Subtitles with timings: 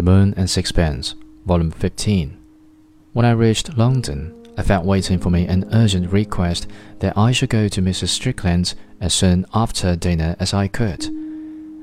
[0.00, 1.14] The Moon and Sixpence,
[1.44, 2.38] Volume 15.
[3.12, 6.66] When I reached London, I found waiting for me an urgent request
[7.00, 8.08] that I should go to Mrs.
[8.08, 11.04] Strickland's as soon after dinner as I could.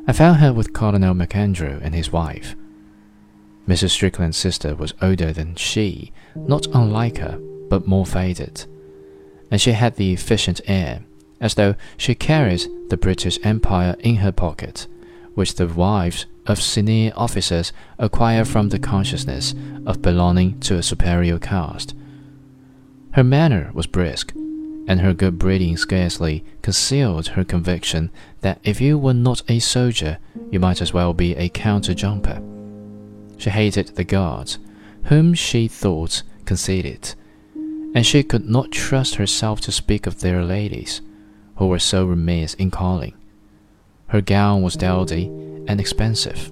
[0.08, 2.56] I found her with Colonel MacAndrew and his wife.
[3.68, 3.92] Mrs.
[3.92, 7.38] Strickland's sister was older than she, not unlike her,
[7.70, 8.66] but more faded,
[9.52, 11.02] and she had the efficient air,
[11.40, 14.88] as though she carried the British Empire in her pocket,
[15.36, 19.54] which the wives of senior officers acquire from the consciousness
[19.86, 21.94] of belonging to a superior caste.
[23.12, 24.34] Her manner was brisk,
[24.88, 28.10] and her good breeding scarcely concealed her conviction
[28.42, 30.18] that if you were not a soldier,
[30.50, 32.42] you might as well be a counter jumper.
[33.38, 34.59] She hated the guards,
[35.06, 37.16] whom she thought conceited,
[37.94, 41.02] and she could not trust herself to speak of their ladies,
[41.58, 43.14] who were so remiss in calling.
[44.08, 45.25] Her gown was dowdy
[45.67, 46.52] and expensive.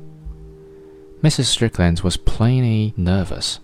[1.22, 1.46] Mrs.
[1.46, 3.60] Strickland was plainly nervous.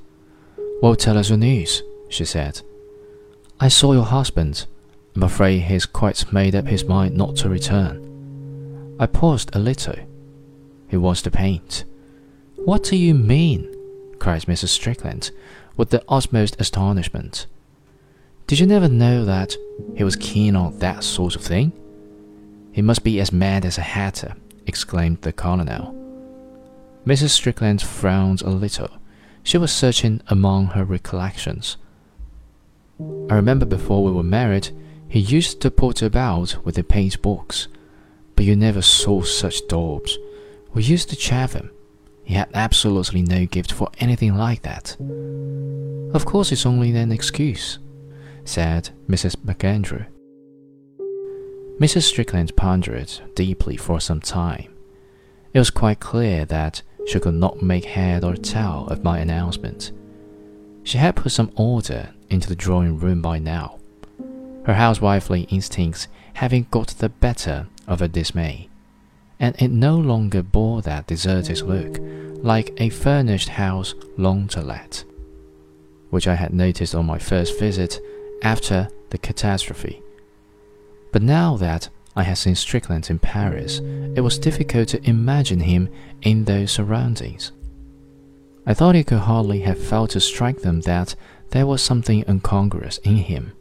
[0.81, 2.61] Well, tell us your news, she said.
[3.59, 4.65] I saw your husband.
[5.15, 8.95] I'm afraid he's quite made up his mind not to return.
[8.99, 9.95] I paused a little.
[10.87, 11.83] He wants to paint.
[12.55, 13.67] What do you mean?
[14.19, 14.69] cried Mrs.
[14.69, 15.31] Strickland,
[15.75, 17.47] with the utmost astonishment.
[18.47, 19.55] Did you never know that
[19.95, 21.71] he was keen on that sort of thing?
[22.71, 25.95] He must be as mad as a hatter, exclaimed the colonel.
[27.05, 27.29] Mrs.
[27.29, 28.89] Strickland frowned a little.
[29.43, 31.77] She was searching among her recollections.
[33.29, 34.69] I remember before we were married,
[35.07, 37.67] he used to potter about with a paint box,
[38.35, 40.17] but you never saw such daubs.
[40.73, 41.71] We used to chaff him.
[42.23, 44.95] He had absolutely no gift for anything like that.
[46.13, 47.79] Of course, it's only an excuse,
[48.45, 49.35] said Mrs.
[49.37, 50.05] MacAndrew.
[51.81, 52.03] Mrs.
[52.03, 54.71] Strickland pondered deeply for some time.
[55.51, 59.91] It was quite clear that she could not make head or tail of my announcement.
[60.83, 63.79] She had put some order into the drawing room by now,
[64.65, 68.69] her housewifely instincts having got the better of her dismay,
[69.39, 71.97] and it no longer bore that deserted look
[72.43, 75.03] like a furnished house long to let,
[76.11, 77.99] which I had noticed on my first visit
[78.43, 80.03] after the catastrophe.
[81.11, 83.79] But now that I had seen Strickland in Paris,
[84.15, 85.89] it was difficult to imagine him
[86.21, 87.51] in those surroundings.
[88.65, 91.15] I thought he could hardly have failed to strike them that
[91.49, 93.53] there was something incongruous in him.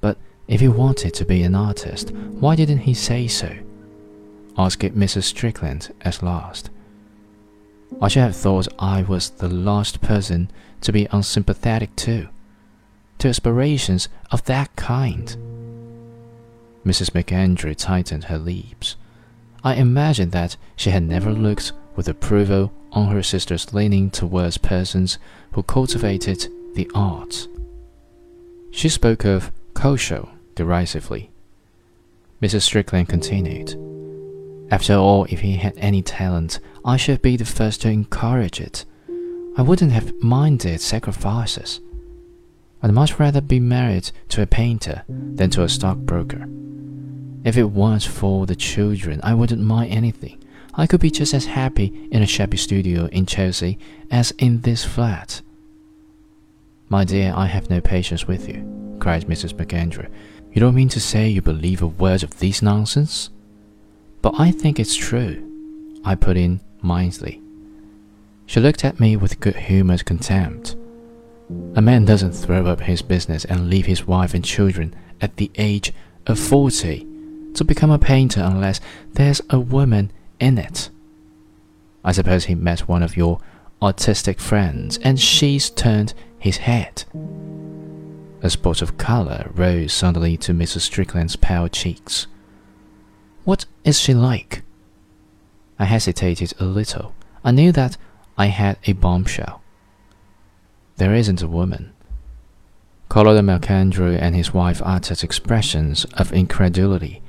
[0.00, 3.54] But if he wanted to be an artist, why didn't he say so?
[4.56, 5.24] asked Mrs.
[5.24, 6.70] Strickland at last.
[8.00, 12.28] I should have thought I was the last person to be unsympathetic to,
[13.18, 15.36] to aspirations of that kind.
[16.84, 17.10] Mrs.
[17.14, 18.96] MacAndrew tightened her lips.
[19.64, 25.18] I imagined that she had never looked with approval on her sister's leaning towards persons
[25.52, 27.48] who cultivated the arts.
[28.70, 31.30] She spoke of Kosho derisively.
[32.42, 32.62] Mrs.
[32.62, 33.76] Strickland continued.
[34.70, 38.84] After all, if he had any talent, I should be the first to encourage it.
[39.56, 41.80] I wouldn't have minded sacrifices.
[42.82, 46.48] I'd much rather be married to a painter than to a stockbroker.
[47.44, 50.42] If it weren't for the children, I wouldn't mind anything.
[50.74, 53.78] I could be just as happy in a shabby studio in Chelsea
[54.10, 55.42] as in this flat.
[56.88, 59.54] My dear, I have no patience with you, cried Mrs.
[59.54, 60.08] MacAndrew.
[60.52, 63.30] You don't mean to say you believe a word of this nonsense?
[64.22, 67.40] But I think it's true, I put in mildly.
[68.46, 70.76] She looked at me with good humored contempt.
[71.74, 75.50] A man doesn't throw up his business and leave his wife and children at the
[75.56, 75.92] age
[76.26, 77.06] of forty
[77.54, 78.80] to become a painter unless
[79.12, 80.90] there's a woman in it.
[82.04, 83.40] I suppose he met one of your
[83.80, 87.04] artistic friends and she's turned his head.
[88.42, 90.80] A spot of color rose suddenly to Mrs.
[90.80, 92.26] Strickland's pale cheeks.
[93.44, 94.62] What is she like?
[95.78, 97.14] I hesitated a little.
[97.44, 97.96] I knew that
[98.36, 99.61] I had a bombshell.
[101.02, 101.92] There isn't a woman.
[103.08, 107.20] Colonel MacAndrew and his wife uttered expressions of incredulity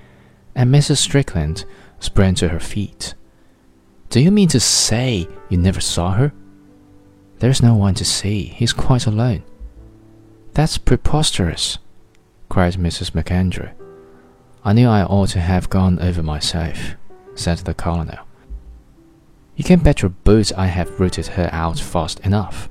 [0.54, 0.98] and Mrs.
[0.98, 1.66] Strickland
[2.00, 3.16] sprang to her feet.
[4.12, 6.34] Do you mean to say you never saw her?
[7.40, 8.44] There's no one to see.
[8.44, 9.42] He's quite alone.
[10.54, 11.80] That's preposterous,
[12.50, 13.16] cried Mrs.
[13.16, 13.72] MacAndrew.
[14.64, 16.94] I knew I ought to have gone over myself,
[17.34, 18.20] said the colonel.
[19.56, 22.70] You can bet your boots I have rooted her out fast enough.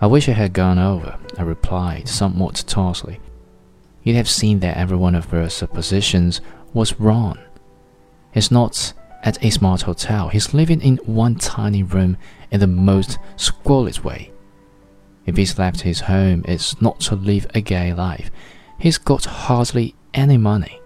[0.00, 3.20] I wish I had gone over, I replied somewhat tersely.
[4.04, 6.40] You'd have seen that every one of her suppositions
[6.72, 7.38] was wrong.
[8.32, 8.92] He's not
[9.24, 10.28] at a smart hotel.
[10.28, 12.16] He's living in one tiny room
[12.50, 14.30] in the most squalid way.
[15.26, 18.30] If he's left his home, it's not to live a gay life.
[18.78, 20.80] He's got hardly any money.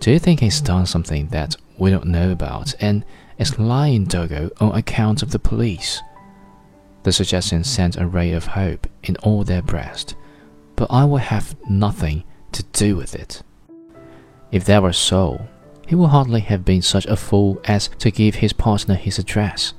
[0.00, 3.04] Do you think he's done something that we don't know about and
[3.38, 6.02] is lying Dogo on account of the police?
[7.06, 10.16] The suggestion sent a ray of hope in all their breast,
[10.74, 13.44] but I will have nothing to do with it.
[14.50, 15.46] If that were so,
[15.86, 19.72] he would hardly have been such a fool as to give his partner his address.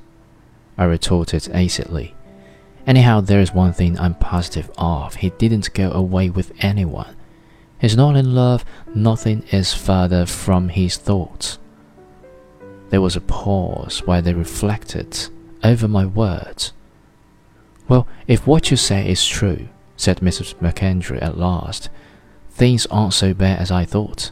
[0.78, 2.16] I retorted acidly.
[2.86, 5.16] Anyhow, there is one thing I'm positive of.
[5.16, 7.14] He didn't go away with anyone.
[7.82, 8.64] He's not in love,
[8.96, 11.60] nothing is further from his thoughts.
[12.90, 15.28] There was a pause while they reflected
[15.62, 16.72] over my words.
[17.88, 20.56] Well, if what you say is true, said Mrs.
[20.56, 21.90] MacAndrew at last,
[22.52, 24.32] things aren't so bad as I thought.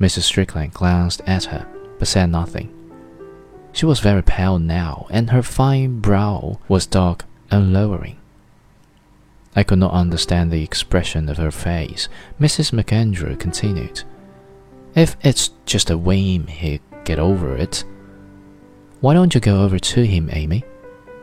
[0.00, 0.22] Mrs.
[0.22, 1.66] Strickland glanced at her,
[1.98, 2.72] but said nothing.
[3.72, 8.18] She was very pale now, and her fine brow was dark and lowering.
[9.54, 12.08] I could not understand the expression of her face.
[12.40, 12.72] Mrs.
[12.72, 14.02] MacAndrew continued.
[14.94, 17.84] If it's just a whim, he'll get over it.
[19.00, 20.64] Why don't you go over to him, Amy?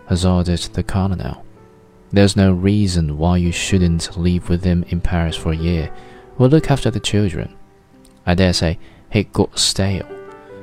[0.07, 1.45] Hazarded the colonel.
[2.11, 5.91] There's no reason why you shouldn't live with him in Paris for a year.
[6.37, 7.55] We'll look after the children.
[8.25, 8.77] I dare say
[9.11, 10.07] he got stale.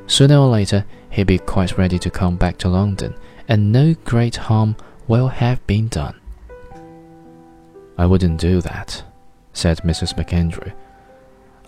[0.07, 3.15] Sooner or later, he'll be quite ready to come back to London,
[3.49, 4.77] and no great harm
[5.09, 6.21] will have been done.
[7.99, 9.03] I wouldn't do that,
[9.53, 10.15] said Mrs.
[10.17, 10.73] MacAndrew.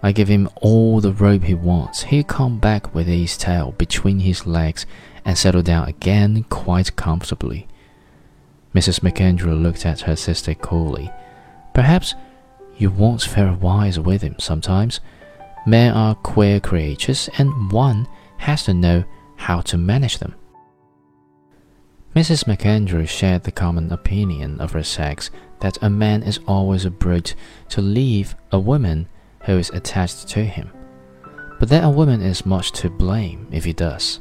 [0.02, 2.02] I give him all the rope he wants.
[2.04, 4.86] He'll come back with his tail between his legs
[5.24, 7.68] and settled down again quite comfortably.
[8.74, 9.00] Mrs.
[9.00, 11.10] MacAndrew looked at her sister coolly.
[11.74, 12.14] Perhaps
[12.76, 15.00] you won't fare wise with him sometimes.
[15.66, 18.08] Men are queer creatures, and one
[18.38, 19.04] has to know
[19.36, 20.34] how to manage them.
[22.16, 22.44] Mrs.
[22.44, 25.30] MacAndrew shared the common opinion of her sex
[25.60, 27.34] that a man is always a brute
[27.70, 29.08] to leave a woman
[29.44, 30.70] who is attached to him,
[31.58, 34.20] but that a woman is much to blame if he does.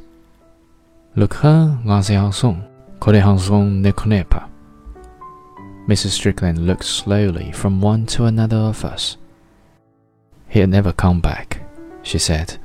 [1.14, 2.56] Le craint l'inséançon,
[3.04, 4.48] ne connaît pas.
[5.86, 6.12] Mrs.
[6.12, 9.18] Strickland looked slowly from one to another of us.
[10.48, 11.60] He'll never come back,
[12.02, 12.58] she said.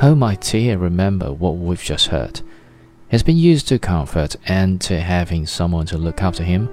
[0.00, 2.42] Oh, my dear, remember what we've just heard.
[3.10, 6.68] He's been used to comfort and to having someone to look after him.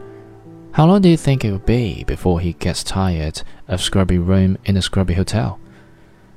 [0.73, 4.57] How long do you think it will be before he gets tired of scrubby room
[4.65, 5.57] in a scrubby hotel?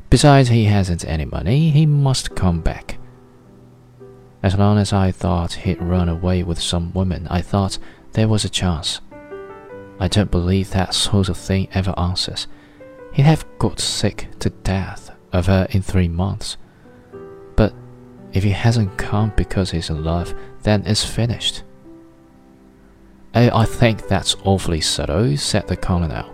[0.09, 2.98] Besides, he hasn't any money, he must come back.
[4.43, 7.79] As long as I thought he'd run away with some woman, I thought
[8.13, 9.01] there was a chance.
[9.99, 12.47] I don't believe that sort of thing ever answers.
[13.13, 16.57] He'd have got sick to death of her in three months.
[17.57, 17.75] But
[18.33, 21.65] if he hasn't come because he's in love, then it's finished.
[23.35, 26.33] Oh, I think that's awfully subtle, said the colonel,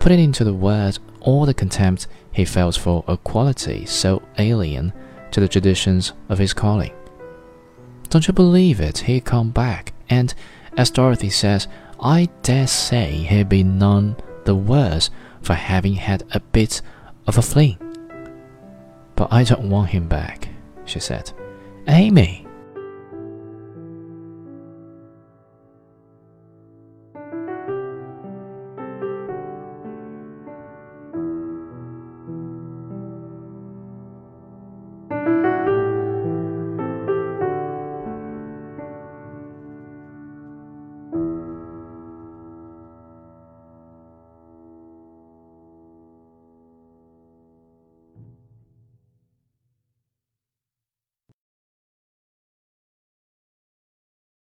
[0.00, 4.92] putting into the words all the contempt he felt for a quality so alien
[5.30, 6.92] to the traditions of his calling.
[8.10, 8.98] Don't you believe it?
[8.98, 10.32] He'd come back, and,
[10.76, 11.68] as Dorothy says,
[12.00, 15.10] I dare say he'd be none the worse
[15.42, 16.80] for having had a bit
[17.26, 17.76] of a fling.
[19.14, 20.48] But I don't want him back,
[20.86, 21.32] she said.
[21.86, 22.47] Amy,